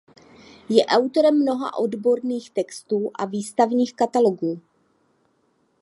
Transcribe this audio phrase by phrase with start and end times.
[0.69, 4.61] Je autorem mnoha odborných textů a výstavních katalogů.